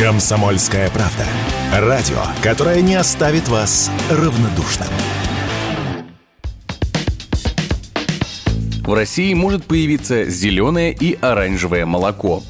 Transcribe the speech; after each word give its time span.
Комсомольская 0.00 0.88
правда. 0.88 1.26
Радио, 1.74 2.22
которое 2.42 2.80
не 2.80 2.94
оставит 2.94 3.48
вас 3.48 3.90
равнодушным. 4.10 4.88
В 8.82 8.94
России 8.94 9.34
может 9.34 9.66
появиться 9.66 10.24
зеленое 10.24 10.96
и 10.98 11.18
оранжевое 11.20 11.84
молоко 11.84 12.42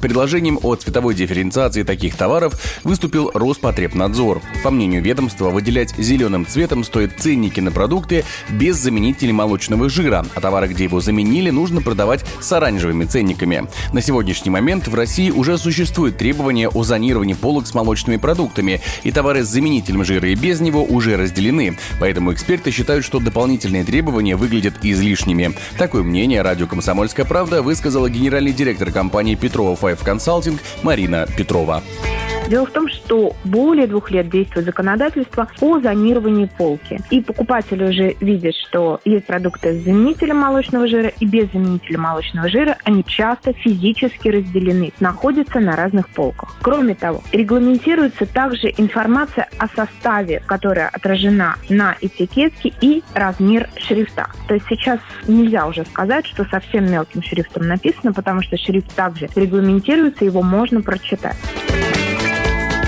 предложением 0.00 0.58
о 0.62 0.74
цветовой 0.74 1.14
дифференциации 1.14 1.82
таких 1.82 2.16
товаров 2.16 2.60
выступил 2.84 3.30
Роспотребнадзор. 3.34 4.42
По 4.62 4.70
мнению 4.70 5.02
ведомства, 5.02 5.50
выделять 5.50 5.94
зеленым 5.96 6.46
цветом 6.46 6.84
стоит 6.84 7.12
ценники 7.18 7.60
на 7.60 7.70
продукты 7.70 8.24
без 8.50 8.76
заменителей 8.76 9.32
молочного 9.32 9.88
жира, 9.88 10.24
а 10.34 10.40
товары, 10.40 10.68
где 10.68 10.84
его 10.84 11.00
заменили, 11.00 11.50
нужно 11.50 11.82
продавать 11.82 12.24
с 12.40 12.52
оранжевыми 12.52 13.04
ценниками. 13.04 13.68
На 13.92 14.00
сегодняшний 14.00 14.50
момент 14.50 14.88
в 14.88 14.94
России 14.94 15.30
уже 15.30 15.58
существует 15.58 16.18
требование 16.18 16.68
о 16.68 16.82
зонировании 16.82 17.34
полок 17.34 17.66
с 17.66 17.74
молочными 17.74 18.16
продуктами, 18.16 18.80
и 19.02 19.10
товары 19.10 19.44
с 19.44 19.48
заменителем 19.48 20.04
жира 20.04 20.28
и 20.28 20.34
без 20.34 20.60
него 20.60 20.84
уже 20.84 21.16
разделены. 21.16 21.78
Поэтому 22.00 22.32
эксперты 22.32 22.70
считают, 22.70 23.04
что 23.04 23.18
дополнительные 23.20 23.84
требования 23.84 24.36
выглядят 24.36 24.74
излишними. 24.82 25.54
Такое 25.76 26.02
мнение 26.02 26.42
радио 26.42 26.66
«Комсомольская 26.66 27.26
правда» 27.26 27.62
высказала 27.62 28.08
генеральный 28.10 28.52
директор 28.52 28.90
компании 28.90 29.34
«Петрова 29.34 29.76
Five 29.88 30.04
Consulting 30.04 30.58
Марина 30.82 31.26
Петрова. 31.34 31.82
Дело 32.48 32.64
в 32.64 32.70
том, 32.70 32.88
что 32.88 33.36
более 33.44 33.86
двух 33.86 34.10
лет 34.10 34.30
действует 34.30 34.66
законодательство 34.66 35.48
о 35.60 35.80
зонировании 35.80 36.48
полки. 36.56 36.98
И 37.10 37.20
покупатели 37.20 37.84
уже 37.84 38.16
видят, 38.20 38.54
что 38.54 39.00
есть 39.04 39.26
продукты 39.26 39.78
с 39.78 39.84
заменителем 39.84 40.38
молочного 40.38 40.88
жира 40.88 41.08
и 41.08 41.26
без 41.26 41.52
заменителя 41.52 41.98
молочного 41.98 42.48
жира. 42.48 42.78
Они 42.84 43.04
часто 43.04 43.52
физически 43.52 44.28
разделены, 44.28 44.92
находятся 44.98 45.60
на 45.60 45.76
разных 45.76 46.08
полках. 46.08 46.56
Кроме 46.62 46.94
того, 46.94 47.22
регламентируется 47.32 48.24
также 48.24 48.72
информация 48.78 49.48
о 49.58 49.68
составе, 49.68 50.42
которая 50.46 50.88
отражена 50.88 51.56
на 51.68 51.96
этикетке 52.00 52.72
и 52.80 53.02
размер 53.14 53.68
шрифта. 53.76 54.30
То 54.46 54.54
есть 54.54 54.66
сейчас 54.70 55.00
нельзя 55.26 55.66
уже 55.66 55.84
сказать, 55.84 56.26
что 56.26 56.44
совсем 56.46 56.90
мелким 56.90 57.22
шрифтом 57.22 57.68
написано, 57.68 58.14
потому 58.14 58.42
что 58.42 58.56
шрифт 58.56 58.94
также 58.94 59.28
регламентируется, 59.34 60.24
его 60.24 60.42
можно 60.42 60.80
прочитать. 60.80 61.36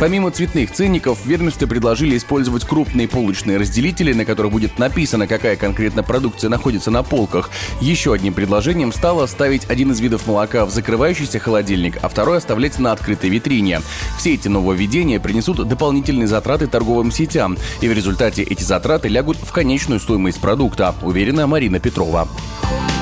Помимо 0.01 0.31
цветных 0.31 0.73
ценников, 0.73 1.27
ведомстве 1.27 1.67
предложили 1.67 2.17
использовать 2.17 2.65
крупные 2.65 3.07
полочные 3.07 3.59
разделители, 3.59 4.15
на 4.15 4.25
которых 4.25 4.51
будет 4.51 4.79
написано, 4.79 5.27
какая 5.27 5.57
конкретно 5.57 6.03
продукция 6.03 6.49
находится 6.49 6.91
на 6.91 7.03
полках. 7.03 7.51
Еще 7.83 8.15
одним 8.15 8.33
предложением 8.33 8.95
стало 8.95 9.27
ставить 9.27 9.69
один 9.69 9.93
из 9.93 10.01
видов 10.01 10.27
молока 10.27 10.65
в 10.65 10.71
закрывающийся 10.71 11.39
холодильник, 11.39 11.99
а 12.01 12.09
второй 12.09 12.39
оставлять 12.39 12.79
на 12.79 12.93
открытой 12.93 13.29
витрине. 13.29 13.83
Все 14.17 14.33
эти 14.33 14.49
нововведения 14.49 15.21
принесут 15.21 15.69
дополнительные 15.69 16.29
затраты 16.29 16.67
торговым 16.67 17.13
сетям, 17.13 17.59
и 17.83 17.89
в 17.89 17.93
результате 17.93 18.43
эти 18.43 18.63
затраты 18.63 19.09
лягут 19.09 19.37
в 19.37 19.53
конечную 19.53 20.01
стоимость 20.01 20.41
продукта, 20.41 20.95
уверена 21.03 21.47
Марина 21.47 21.79
Петрова. 21.79 22.27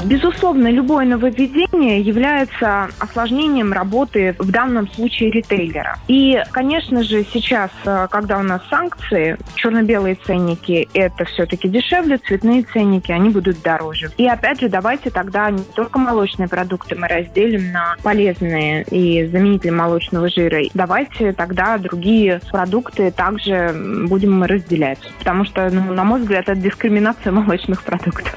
Безусловно, 0.05 0.69
любое 0.69 1.05
нововведение 1.05 2.01
является 2.01 2.89
осложнением 2.99 3.73
работы 3.73 4.35
в 4.39 4.51
данном 4.51 4.89
случае 4.93 5.31
ритейлера. 5.31 5.99
И, 6.07 6.43
конечно 6.53 7.03
же, 7.03 7.25
сейчас, 7.25 7.71
э, 7.85 8.07
когда 8.11 8.39
у 8.39 8.43
нас 8.43 8.63
санкции, 8.71 9.37
черно-белые 9.57 10.17
ценники– 10.27 10.89
это 10.95 11.25
все-таки 11.25 11.69
дешевле, 11.69 12.19
цветные 12.19 12.63
ценники, 12.63 13.11
они 13.13 13.31
будут 13.31 13.61
дороже. 13.63 14.11
И, 14.17 14.27
опять 14.27 14.61
же, 14.61 14.69
давайте 14.69 15.11
тогда 15.11 15.51
не 15.51 15.63
только 15.75 15.99
молочные 15.99 16.49
продукты 16.49 16.95
мы 16.95 17.09
разделим 17.09 17.73
на 17.73 17.97
полезные 18.03 18.85
и 18.85 19.27
заменители 19.27 19.71
молочного 19.71 20.29
жира. 20.29 20.63
Давайте 20.75 21.33
тогда 21.33 21.77
другие 21.79 22.41
продукты 22.51 23.11
также 23.11 23.75
будем 24.09 24.43
разделять. 24.45 25.01
Потому 25.19 25.45
что, 25.45 25.69
ну, 25.71 25.93
на 25.93 26.05
мой 26.05 26.21
взгляд, 26.21 26.49
это 26.49 26.59
дискриминация 26.59 27.33
молочных 27.33 27.83
продуктов. 27.83 28.35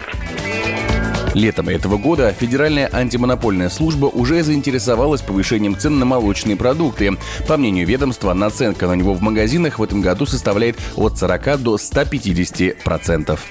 Летом 1.33 1.69
этого 1.69 1.97
года 1.97 2.33
Федеральная 2.37 2.89
антимонопольная 2.91 3.69
служба 3.69 4.07
уже 4.07 4.43
заинтересовалась 4.43 5.21
повышением 5.21 5.77
цен 5.77 5.97
на 5.97 6.05
молочные 6.05 6.57
продукты. 6.57 7.17
По 7.47 7.57
мнению 7.57 7.87
ведомства, 7.87 8.33
наценка 8.33 8.87
на 8.87 8.93
него 8.93 9.13
в 9.13 9.21
магазинах 9.21 9.79
в 9.79 9.83
этом 9.83 10.01
году 10.01 10.25
составляет 10.25 10.77
от 10.95 11.17
40 11.17 11.61
до 11.61 11.77
150 11.77 12.83
процентов. 12.83 13.45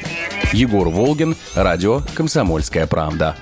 Егор 0.52 0.88
Волгин, 0.88 1.36
радио 1.54 2.02
«Комсомольская 2.14 2.86
правда». 2.86 3.36